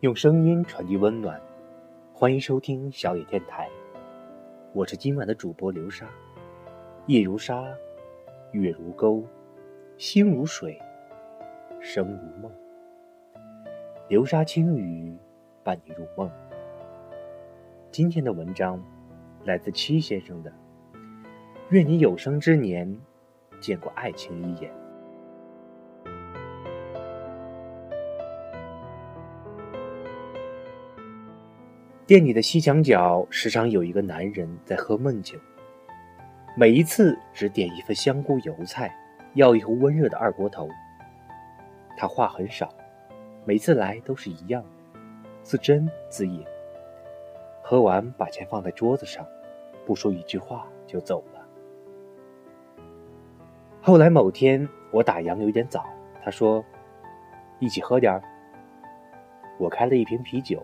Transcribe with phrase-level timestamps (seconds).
[0.00, 1.38] 用声音传递温暖，
[2.14, 3.68] 欢迎收听小野电台，
[4.72, 6.08] 我是今晚的主播流沙。
[7.04, 7.62] 夜如沙，
[8.52, 9.22] 月如钩，
[9.98, 10.80] 星如水，
[11.82, 12.50] 生如梦。
[14.08, 15.14] 流沙轻语，
[15.62, 16.30] 伴你入梦。
[17.90, 18.82] 今天的文章
[19.44, 20.50] 来自七先生的，
[21.68, 22.98] 愿你有生之年
[23.60, 24.72] 见过爱情一眼。
[32.10, 35.38] 店里的西墙角时常有一个男人在喝闷酒，
[36.56, 38.92] 每一次只点一份香菇油菜，
[39.34, 40.68] 要一壶温热的二锅头。
[41.96, 42.74] 他话很少，
[43.44, 44.64] 每次来都是一样，
[45.44, 46.44] 自斟自饮。
[47.62, 49.24] 喝完把钱放在桌子上，
[49.86, 51.46] 不说一句话就走了。
[53.80, 55.86] 后来某天我打烊有点早，
[56.24, 56.64] 他说
[57.60, 58.20] ：“一起喝点儿。”
[59.60, 60.60] 我开了一瓶啤酒。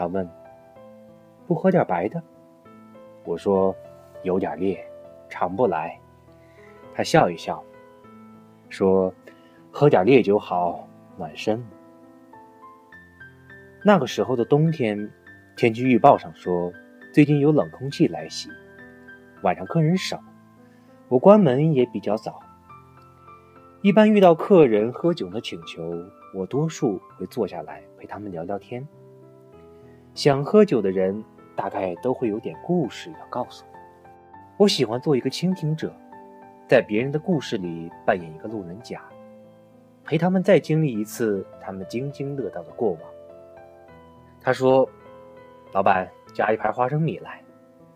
[0.00, 0.26] 他问
[1.46, 2.22] ：“不喝点白的？”
[3.24, 3.76] 我说
[4.24, 4.82] ：“有点烈，
[5.28, 6.00] 尝不来。”
[6.96, 7.62] 他笑一笑，
[8.70, 9.12] 说
[9.70, 11.62] ：“喝点烈酒好，暖身。”
[13.84, 15.10] 那个时候的冬天，
[15.54, 16.72] 天气预报上说
[17.12, 18.48] 最近有冷空气来袭，
[19.42, 20.18] 晚上客人少，
[21.08, 22.40] 我关门也比较早。
[23.82, 25.92] 一般遇到客人喝酒的请求，
[26.34, 28.88] 我多数会坐下来陪他们聊聊天。
[30.14, 33.78] 想喝酒的人，大概都会有点故事要告诉我。
[34.56, 35.92] 我喜欢做一个倾听者，
[36.68, 39.02] 在别人的故事里扮演一个路人甲，
[40.04, 43.00] 陪他们再经历一次他们津津乐道的过往。
[44.42, 44.88] 他说
[45.72, 47.42] ：“老板，加一盘花生米来，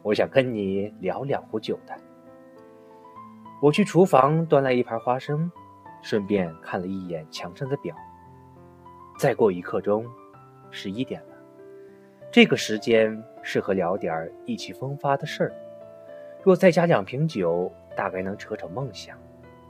[0.03, 1.95] 我想跟你聊两壶酒的。”
[3.61, 5.51] 我去厨房端来一盘花生，
[6.01, 7.95] 顺便看了一眼墙上的表。
[9.19, 10.07] 再过一刻钟，
[10.71, 11.34] 十一点了。
[12.35, 15.53] 这个时间适合聊点意气风发的事儿。
[16.43, 19.17] 若再加两瓶酒，大概能扯扯梦想；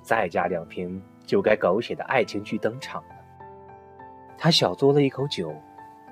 [0.03, 3.09] 再加两瓶，就该狗血的爱情剧登场了。
[4.39, 5.55] 他小嘬了一口酒，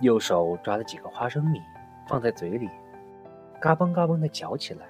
[0.02, 1.58] 右手抓了几个花生米，
[2.06, 2.68] 放在嘴里，
[3.58, 4.84] 嘎嘣嘎嘣地嚼起来。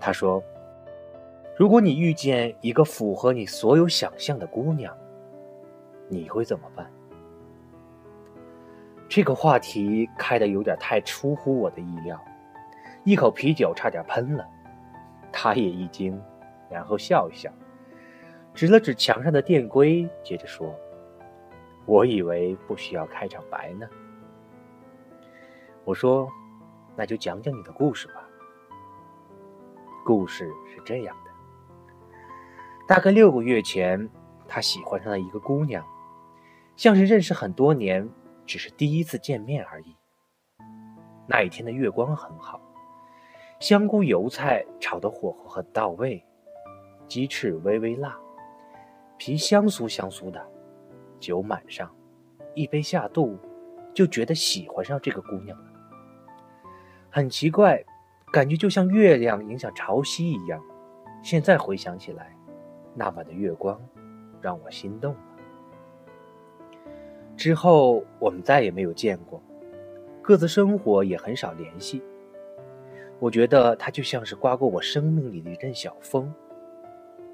[0.00, 0.42] 他说
[1.56, 4.92] ：“如果你遇见一个符合你所有想象的姑娘，
[6.08, 6.84] 你会怎么办？”
[9.08, 12.20] 这个话题开的有点太出乎我的意料，
[13.04, 14.46] 一口啤酒差点喷了。
[15.32, 16.20] 他也一惊，
[16.70, 17.50] 然后笑一笑，
[18.52, 20.74] 指了指墙上的电龟，接着说
[21.86, 23.86] ：“我以为不需要开场白呢。”
[25.84, 26.28] 我说
[26.96, 28.14] ：“那就讲讲你的故事吧。”
[30.04, 31.30] 故事是这样的：
[32.88, 34.08] 大概六个月前，
[34.48, 35.84] 他喜欢上了一个姑娘，
[36.76, 38.08] 像是认识很多年。
[38.46, 39.96] 只是第一次见面而已。
[41.26, 42.60] 那一天的月光很好，
[43.58, 46.24] 香菇油菜炒的火候很到位，
[47.08, 48.16] 鸡翅微微辣，
[49.16, 50.46] 皮香酥香酥的，
[51.18, 51.92] 酒满上，
[52.54, 53.36] 一杯下肚，
[53.92, 55.64] 就觉得喜欢上这个姑娘了。
[57.10, 57.82] 很奇怪，
[58.32, 60.62] 感觉就像月亮影响潮汐一样。
[61.22, 62.36] 现在回想起来，
[62.94, 63.80] 那晚的月光
[64.40, 65.20] 让我心动了。
[67.36, 69.40] 之后我们再也没有见过，
[70.22, 72.02] 各自生活也很少联系。
[73.18, 76.32] 我觉得他就像是刮过我生命里的一阵小风，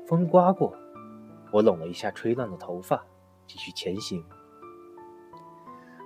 [0.06, 0.76] 风刮过，
[1.52, 3.04] 我拢了一下吹乱的头发，
[3.46, 4.24] 继续前行。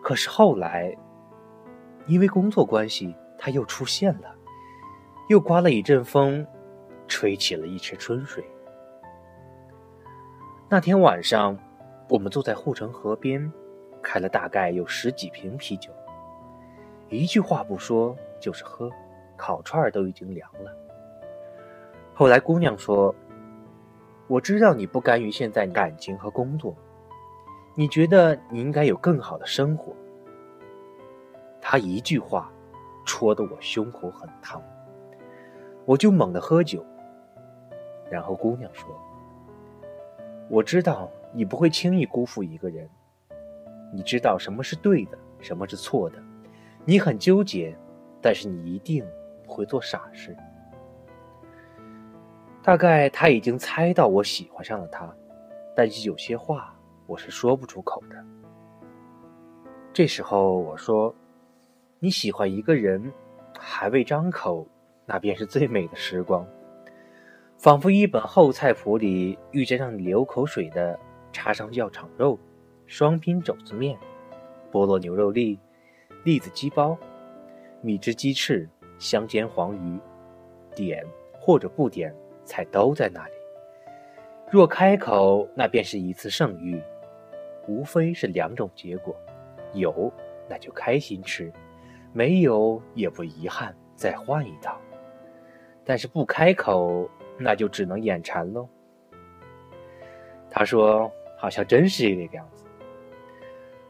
[0.02, 0.96] 可是后来，
[2.06, 4.34] 因为工作关系，他又出现了，
[5.28, 6.46] 又刮了一阵风，
[7.08, 8.44] 吹起了一池春水。
[10.68, 11.58] 那天晚上，
[12.08, 13.52] 我们坐在护城河边。
[14.06, 15.90] 开了大概有十几瓶啤酒，
[17.08, 18.88] 一句话不说就是喝，
[19.36, 20.70] 烤串都已经凉了。
[22.14, 23.12] 后来姑娘说
[24.28, 26.72] ：“我知道你不甘于现在感情和工作，
[27.74, 29.92] 你觉得你应该有更好的生活。”
[31.60, 32.48] 他一句话，
[33.04, 34.62] 戳得我胸口很烫，
[35.84, 36.86] 我就猛地喝酒。
[38.08, 38.88] 然后姑娘说
[40.48, 42.88] ：“我知道你不会轻易辜负一个人。”
[43.92, 46.22] 你知道什么是对的，什么是错的，
[46.84, 47.76] 你很纠结，
[48.20, 49.04] 但是你一定
[49.44, 50.36] 不会做傻事。
[52.62, 55.08] 大概他已经猜到我喜欢上了他，
[55.74, 58.16] 但是有些话我是说不出口的。
[59.92, 61.14] 这时候我说
[62.00, 63.12] ：“你喜欢一个人，
[63.56, 64.66] 还未张口，
[65.06, 66.44] 那便是最美的时光，
[67.56, 70.98] 仿佛一本后菜谱里遇见让你流口水的，
[71.32, 72.38] 插上药肠肉。”
[72.86, 73.98] 双拼肘子面，
[74.70, 75.58] 菠萝牛肉粒、
[76.24, 76.96] 栗子鸡包、
[77.80, 78.68] 蜜汁鸡翅、
[78.98, 79.98] 香煎黄鱼，
[80.74, 83.32] 点或者不点，菜都在那里。
[84.50, 86.80] 若开口，那便是一次盛遇，
[87.66, 89.16] 无非是两种结果：
[89.74, 90.12] 有，
[90.48, 91.50] 那就开心吃；
[92.12, 94.80] 没有，也不遗憾，再换一道。
[95.84, 98.68] 但是不开口，那就只能眼馋喽。
[100.48, 102.64] 他说：“好像真是这个样子。”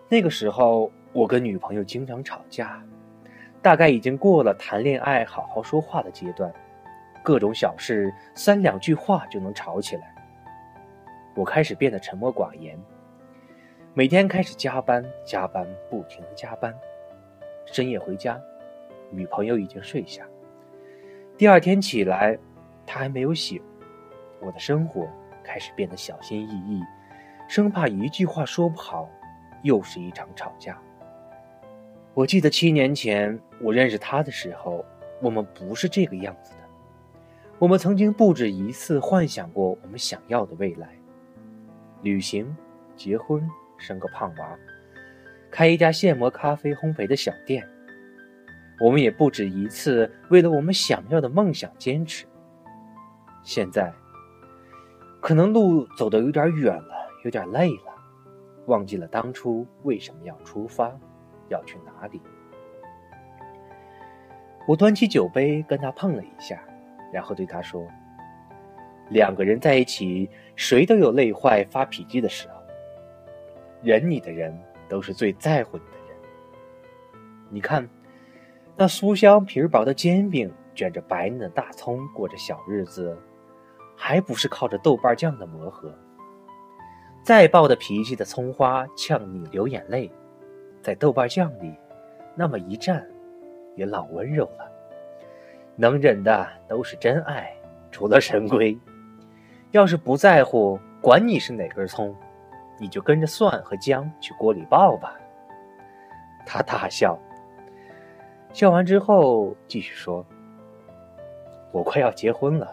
[0.09, 2.81] 那个时候，我跟女朋友经常吵架，
[3.61, 6.53] 大概已经过了谈恋爱好好说话的阶段，
[7.25, 10.15] 各种小事三两句话就能吵起来。
[11.35, 12.79] 我开始变得沉默寡言，
[13.95, 16.73] 每天开始加班，加班，不停的加班，
[17.67, 18.41] 深夜回家，
[19.11, 20.25] 女朋友已经睡下。
[21.37, 22.39] 第二天起来，
[22.87, 23.61] 她还没有醒，
[24.41, 25.09] 我的生活
[25.43, 26.81] 开始变得小心翼翼，
[27.49, 29.11] 生怕一句话说不好。
[29.67, 30.81] 又是一场吵架。
[32.15, 34.85] 我记得七年前我认识他的时候，
[35.21, 36.59] 我们不是这个样子的。
[37.59, 40.89] 我们曾经不止一次幻想过我们想要的未来：
[42.03, 42.57] 旅行、
[42.95, 43.47] 结婚、
[43.77, 44.57] 生个胖娃、
[45.51, 47.67] 开一家现磨咖啡烘焙的小店。
[48.79, 52.27] 我们也不止一次为了我们想要的梦想坚持。
[53.43, 53.93] 现在，
[55.21, 57.96] 可能路走得有点远了，有点累了。
[58.67, 60.93] 忘记了当初为什么要出发，
[61.49, 62.21] 要去哪里。
[64.69, 66.61] 我端起酒杯跟他碰了一下，
[67.13, 67.87] 然后对他说
[69.11, 72.55] ：“两个人在一起，谁都有累坏、发脾气的时候。
[73.83, 74.53] 忍你的人
[74.89, 76.19] 都是最在乎你的人。
[77.51, 77.89] 你看，
[78.77, 83.17] 那酥香皮薄的煎饼，卷着白嫩的大葱，过着小日子，
[83.97, 85.97] 还不是靠着豆瓣酱的磨合？”
[87.27, 90.09] 再暴的脾气的葱花呛你流眼泪，
[90.81, 91.75] 在豆瓣酱里，
[92.37, 93.05] 那么一蘸，
[93.75, 94.71] 也老温柔了。
[95.75, 97.53] 能忍的都是真爱，
[97.91, 98.79] 除了神龟。
[99.73, 102.15] 要是不在乎，管你是哪根葱，
[102.79, 105.19] 你就跟着蒜和姜去锅里爆吧。
[106.47, 107.19] 他大笑，
[108.53, 110.25] 笑完之后继续说
[111.75, 112.73] ：“我快要结婚了，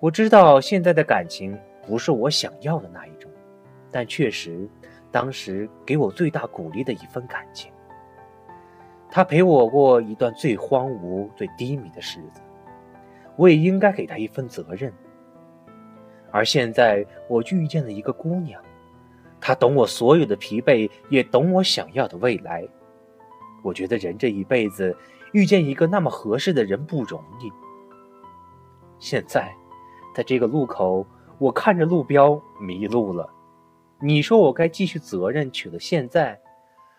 [0.00, 3.26] 我知道现在的感情不是我想要的那一种。”
[3.90, 4.68] 但确实，
[5.10, 7.72] 当时给我最大鼓励的一份感情。
[9.10, 12.42] 他陪我过一段最荒芜、最低迷的日子，
[13.36, 14.92] 我也应该给他一份责任。
[16.30, 18.62] 而现在，我遇见了一个姑娘，
[19.40, 22.68] 她懂我所有的疲惫，也懂我想要的未来。
[23.62, 24.94] 我觉得人这一辈子
[25.32, 27.50] 遇见一个那么合适的人不容易。
[28.98, 29.50] 现在，
[30.14, 31.06] 在这个路口，
[31.38, 33.28] 我看着路标迷路了。
[34.00, 36.40] 你说我该继续责任取了现在，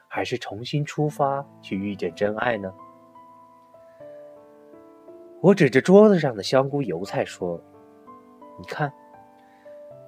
[0.10, 2.74] 还是重新出发去遇见真爱呢？
[5.40, 7.64] 我指着桌子上的香菇油菜说
[8.60, 8.92] ：“你看，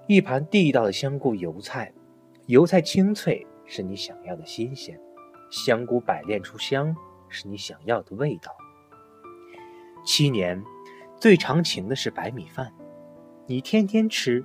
[0.06, 1.94] 一盘地道的香菇油菜，
[2.48, 5.00] 油菜清脆是你想要的新鲜，
[5.50, 6.94] 香菇百炼出香
[7.30, 8.54] 是你想要的味道。
[10.04, 10.62] 七年
[11.18, 12.74] 最长情的是白米饭，
[13.46, 14.44] 你天天吃。”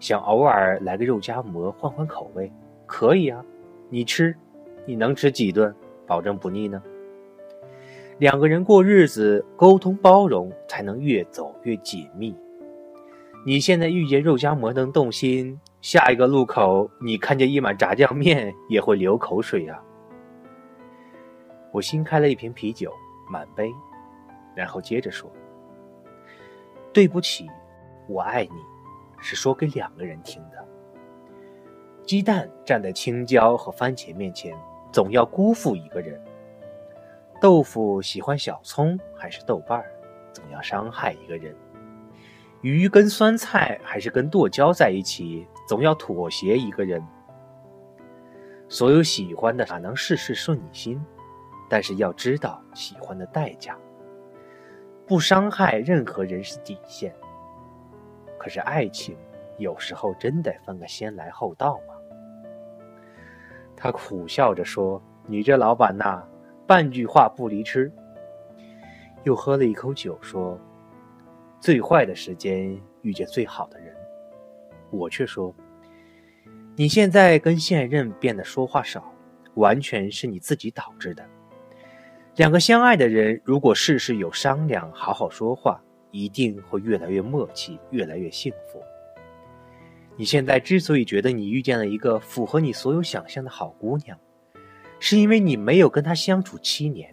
[0.00, 2.52] 想偶尔来个肉夹馍换换口味，
[2.86, 3.44] 可以啊，
[3.88, 4.36] 你吃，
[4.86, 5.74] 你能吃几顿？
[6.06, 6.82] 保证不腻呢。
[8.18, 12.36] 两个人过日子，沟通包容，才能越走越紧密。
[13.46, 19.82] 你现在遇见肉夹馍能动心，下一个路口你看见一碗炸酱面也会流口水啊。
[21.72, 22.92] 我新开了一瓶啤酒，
[23.30, 23.72] 满杯，
[24.54, 25.30] 然后接着说
[26.92, 27.46] ：“对不起，
[28.08, 28.50] 我爱你。”
[29.24, 30.62] 是说给两个人听的。
[32.04, 34.54] 鸡蛋站在青椒和番茄面前，
[34.92, 36.20] 总要辜负一个人；
[37.40, 39.90] 豆腐喜欢小葱还是豆瓣儿，
[40.34, 41.54] 总要伤害一个人；
[42.60, 47.02] 鱼跟酸菜还是跟剁椒在一起，总要妥协一个人。
[48.68, 51.02] 所有喜欢的哪能事事顺你心？
[51.70, 53.74] 但是要知道喜欢的代价，
[55.06, 57.14] 不伤害任何人是底线。
[58.44, 59.16] 可是爱情，
[59.56, 61.94] 有时候真得分个先来后到吗？
[63.74, 66.22] 他苦笑着说：“你这老板呐，
[66.66, 67.90] 半句话不离吃。”
[69.24, 70.60] 又喝了一口酒，说
[71.58, 73.96] ：“最坏的时间遇见最好的人。”
[74.92, 75.54] 我却说
[76.76, 79.10] ：“你现在跟现任变得说话少，
[79.54, 81.24] 完全是你自己导致的。
[82.36, 85.80] 两个相爱的人，如果事事有商量，好好说话。”
[86.14, 88.80] 一定会越来越默契，越来越幸福。
[90.16, 94.16] 你现在之所以觉得你遇见了一个符合你所有想象的好姑娘，
[95.00, 97.12] 是因为你没有跟她相处七年。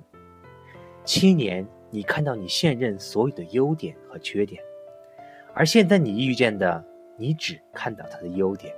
[1.03, 4.61] 七年，你看到你现任所有的优点和缺点，
[5.55, 6.85] 而现在你遇见的，
[7.17, 8.71] 你只看到他的优点。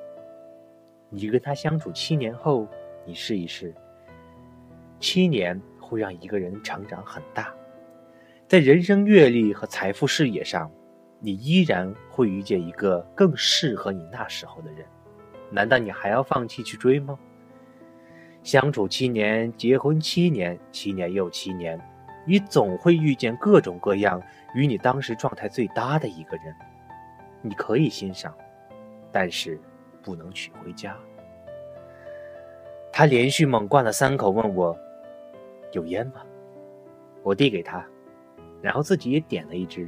[1.09, 2.65] 你跟他相处七年后，
[3.05, 3.75] 你试一试，
[5.01, 7.53] 七年会让一个人成长很大，
[8.47, 10.69] 在人生阅历和财富视野上，
[11.19, 14.85] 你依然会遇见一个更适合你那时候的人。
[15.49, 17.17] 难道你还要放弃去追吗？
[18.43, 21.79] 相处七年，结婚七年，七年又七年，
[22.27, 24.21] 你总会遇见各种各样
[24.53, 26.53] 与你当时状态最搭的一个人。
[27.41, 28.35] 你可以欣赏，
[29.11, 29.59] 但是
[30.01, 30.95] 不能娶回家。
[32.91, 34.77] 他连续猛灌了三口，问我
[35.71, 36.21] 有烟吗？
[37.23, 37.83] 我递给他，
[38.63, 39.87] 然后自己也点了一支。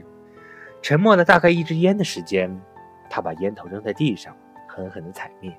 [0.84, 2.56] 沉默了大概一支烟的时间，
[3.10, 4.36] 他把烟头扔在地上。
[4.68, 5.58] 狠狠的踩灭，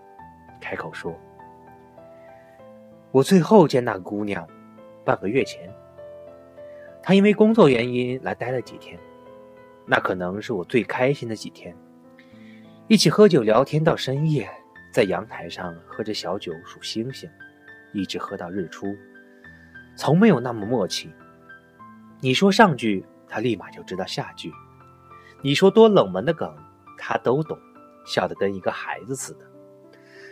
[0.60, 1.18] 开口说
[3.10, 4.46] ：“我最后见那个姑娘，
[5.06, 5.72] 半个月前。
[7.02, 8.98] 她因为工作原因来待了几天，
[9.86, 11.74] 那可能是我最开心的几天。
[12.88, 14.46] 一起喝酒聊天到深夜，
[14.92, 17.30] 在阳台上喝着小酒数星星，
[17.94, 18.94] 一直喝到日出，
[19.96, 21.10] 从没有那么默契。
[22.20, 24.50] 你说上句，他立马就知道下句；
[25.42, 26.54] 你说多冷门的梗，
[26.98, 27.58] 他都懂。”
[28.06, 29.40] 笑得跟一个孩子似的，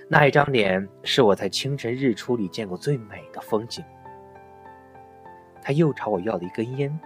[0.09, 3.85] 那一张脸是我在清晨日出里见过最美的风景。
[5.61, 6.97] 他又朝我要了一根烟，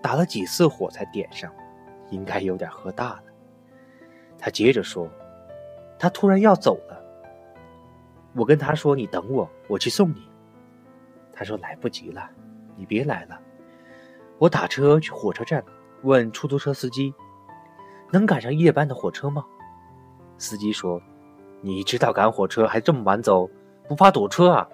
[0.00, 1.52] 打了几次火才点上，
[2.10, 3.24] 应该有点喝大了。
[4.38, 5.10] 他接着说
[5.98, 7.02] ：“他突然要走了。”
[8.36, 10.22] 我跟他说：“你等我，我去送你。”
[11.34, 12.30] 他说：“来不及了，
[12.76, 13.40] 你别来了。”
[14.40, 15.62] 我打车去火车站，
[16.00, 17.12] 问出租车司机
[18.10, 19.44] ：“能赶上夜班的火车吗？”
[20.38, 20.98] 司机说
[21.60, 23.46] ：“你知道赶火车还这么晚走，
[23.86, 24.66] 不怕堵车啊？”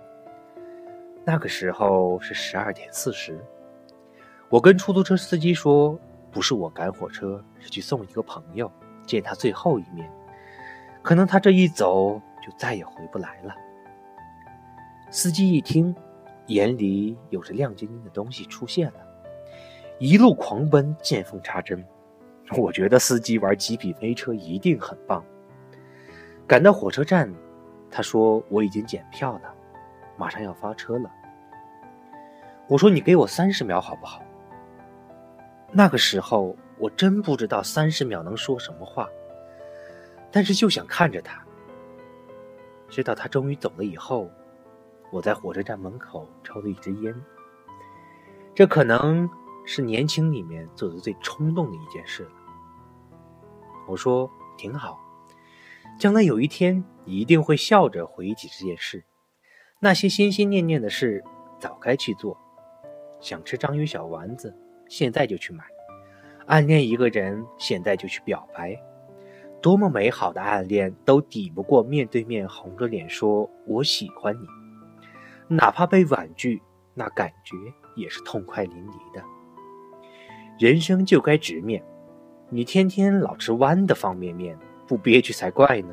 [1.27, 3.45] 那个时候是十二点四十。
[4.49, 5.99] 我跟出租车司机说
[6.31, 8.71] ：“不是我赶火车，是去送一个朋友，
[9.05, 10.09] 见他最后一面。
[11.03, 13.53] 可能他这一走就再也回不来了。”
[15.11, 15.93] 司机一听，
[16.47, 19.01] 眼里有着亮晶晶的东西出现了，
[19.99, 21.85] 一路狂奔，见缝插针。
[22.57, 25.25] 我觉得司机玩极品飞车一定很棒。
[26.47, 27.33] 赶到火车站，
[27.91, 29.55] 他说我已经检票了，
[30.17, 31.11] 马上要发车了。
[32.69, 34.23] 我说你给我三十秒好不好？
[35.73, 39.09] 那个时候我真不知道三十秒能说什么话，
[40.31, 41.43] 但是就想看着他。
[42.89, 44.31] 直到他终于走了以后，
[45.11, 47.15] 我在火车站门口抽了一支烟。
[48.55, 49.29] 这可能
[49.67, 52.31] 是年轻里面做的最冲动的一件事了。
[53.87, 54.99] 我说挺好。
[55.99, 59.05] 将来有一天，你一定会笑着回忆起这件事。
[59.81, 61.23] 那些心心念念的事，
[61.59, 62.39] 早该去做。
[63.21, 64.55] 想吃章鱼小丸子，
[64.89, 65.65] 现在就去买；
[66.47, 68.81] 暗恋一个人，现在就去表白。
[69.63, 74.47] 多么美好的暗恋，都抵不过面对面红着脸说“我喜欢你”。
[75.49, 77.57] 哪怕被婉拒，那感觉
[77.97, 79.25] 也是痛快淋漓的。
[80.59, 81.83] 人生就该直面，
[82.49, 84.57] 你天天老吃弯的方便面。
[84.89, 85.93] 不憋屈才怪呢！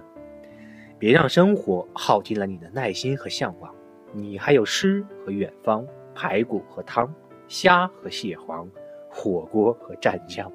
[0.99, 3.73] 别让生活耗尽了你的耐心和向往。
[4.11, 7.11] 你还有诗和远方，排骨和汤，
[7.47, 8.69] 虾和蟹黄，
[9.09, 10.51] 火锅和蘸酱。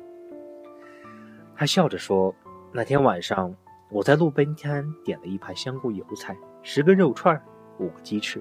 [1.56, 2.32] 他笑着说
[2.70, 3.52] ：“那天晚上，
[3.90, 7.42] 我在路边摊点了一盘香菇油菜，十根肉串，
[7.80, 8.40] 五个鸡翅，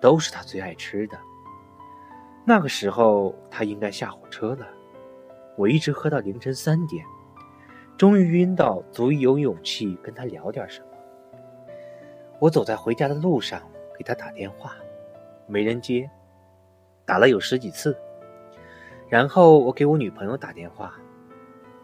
[0.00, 1.18] 都是他最爱吃的。
[2.46, 4.66] 那个时候，他应该下火车了。
[5.56, 7.04] 我一直喝到凌晨三点。”
[7.98, 10.86] 终于晕到足以有勇气跟他聊点什么。
[12.38, 13.62] 我走在回家的路上，
[13.96, 14.76] 给他打电话，
[15.46, 16.10] 没人接，
[17.06, 17.96] 打了有十几次。
[19.08, 20.92] 然后我给我女朋友打电话，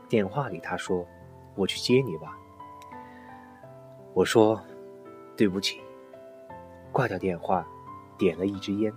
[0.06, 1.06] 电话里她说
[1.56, 2.36] ：“我去接你吧。”
[4.12, 4.62] 我说
[5.34, 5.80] ：“对不起。”
[6.92, 7.66] 挂掉电话，
[8.18, 8.92] 点了一支烟，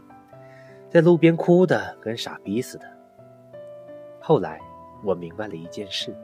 [0.89, 2.85] 在路边哭的跟傻逼似的。
[4.19, 4.59] 后来
[5.03, 6.15] 我明白了一件事。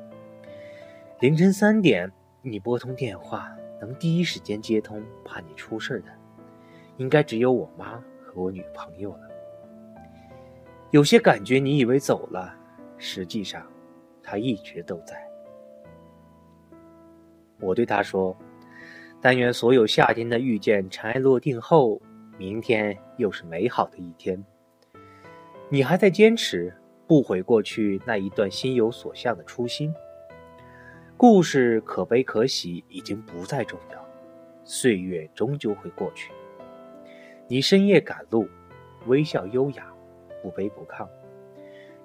[1.19, 6.11] 凌晨三点，你拨通电话，能第一时间接通，怕你出事的，
[6.97, 9.29] 应该只有我妈和我女朋友了。
[10.89, 12.53] 有些感觉，你以为走了，
[12.97, 13.65] 实际上，
[14.23, 15.21] 他一直都在。
[17.59, 18.35] 我对他说
[19.21, 22.01] ：“但愿所有夏天的遇见尘埃落定后，
[22.37, 24.43] 明天又是美好的一天。
[25.73, 26.75] 你还在坚持，
[27.07, 29.93] 不悔过去那一段心有所向的初心。”
[31.15, 34.05] 故事可悲可喜已经不再重要，
[34.65, 36.33] 岁月终究会过去。
[37.47, 38.49] 你深夜赶路，
[39.05, 39.87] 微笑优雅，
[40.41, 41.07] 不卑不亢。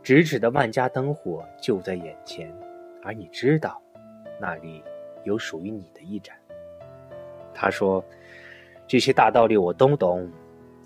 [0.04, 2.56] 咫尺的万家灯火就在眼前，
[3.02, 3.82] 而你知道，
[4.40, 4.80] 那里
[5.24, 6.36] 有属于你的一盏。
[7.52, 8.04] 他说
[8.86, 10.30] ：“这些大道理我都懂，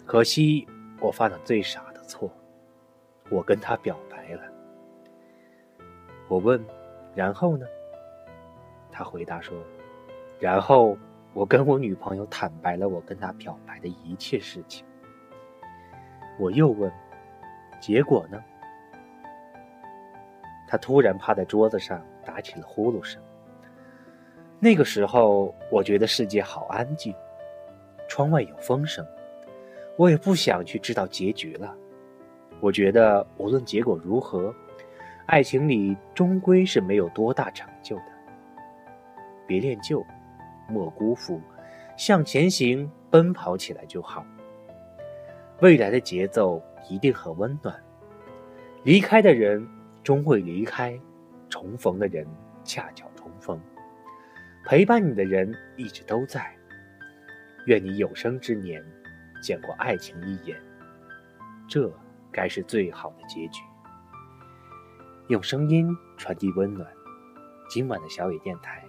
[0.06, 0.66] 可惜
[0.98, 2.32] 我犯了最傻的错，
[3.30, 4.42] 我跟他表白了。”
[6.28, 6.62] 我问
[7.14, 7.66] ：“然后呢？”
[8.92, 9.56] 他回答说
[10.38, 10.96] ：“然后
[11.32, 14.84] 我跟我女朋友坦白了我跟她表白的一切事情。”
[16.38, 16.90] 我又问
[17.80, 18.42] ：“结果呢？”
[20.66, 23.20] 他突然趴在桌子上打起了呼噜声。
[24.60, 27.14] 那个时候，我觉得世界好安静，
[28.08, 29.04] 窗外有风声，
[29.96, 31.76] 我也不想去知道结局了。
[32.60, 34.54] 我觉得无论结果如何，
[35.26, 38.04] 爱情里终归是没有多大成就的。
[39.46, 40.04] 别恋旧，
[40.68, 41.40] 莫辜负，
[41.96, 44.24] 向前行，奔跑起来就好。
[45.60, 47.74] 未来的节奏一定很温暖，
[48.84, 49.66] 离开的人。
[50.02, 50.98] 终会离开，
[51.50, 52.26] 重逢的人
[52.64, 53.60] 恰巧重逢，
[54.64, 56.50] 陪伴你的人一直都在。
[57.66, 58.82] 愿你有生之年
[59.42, 60.56] 见过爱情一眼，
[61.68, 61.92] 这
[62.32, 63.62] 该是最好的结局。
[65.28, 66.86] 用声音传递温暖，
[67.68, 68.84] 今晚的小野电台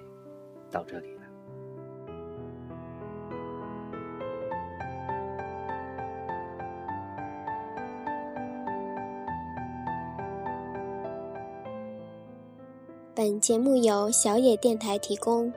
[0.72, 1.22] 到这里了。
[13.14, 15.54] 本节目由小野电台提供，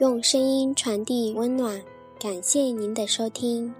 [0.00, 1.80] 用声音传递温暖，
[2.20, 3.74] 感谢您的收听。